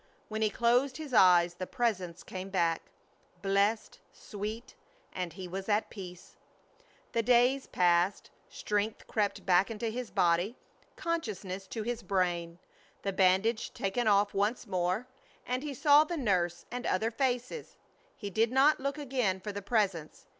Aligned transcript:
When 0.29 0.41
he 0.41 0.49
closed 0.49 0.97
his 0.97 1.13
eyes 1.13 1.53
the 1.53 1.67
Presence 1.67 2.23
came 2.23 2.49
back, 2.49 2.81
blessed, 3.43 3.99
sweet 4.11 4.73
and 5.13 5.33
he 5.33 5.47
was 5.47 5.69
at 5.69 5.91
peace. 5.91 6.37
The 7.11 7.21
days 7.21 7.67
passed; 7.67 8.31
strength 8.49 9.05
crept 9.05 9.45
back 9.45 9.69
into 9.69 9.89
his 9.89 10.09
body, 10.09 10.57
consciousness 10.95 11.67
to 11.67 11.83
his 11.83 12.01
brain. 12.01 12.57
The 13.03 13.13
bandage 13.13 13.65
was 13.69 13.77
taken 13.77 14.07
off 14.07 14.33
once 14.33 14.65
more, 14.65 15.05
and 15.45 15.61
he 15.61 15.75
saw 15.75 16.03
the 16.03 16.17
nurse 16.17 16.65
and 16.71 16.87
other 16.87 17.11
faces. 17.11 17.77
He 18.17 18.31
did 18.31 18.51
not 18.51 18.79
look 18.79 18.97
again 18.97 19.39
for 19.39 19.51
the 19.51 19.61
Presence. 19.61 20.25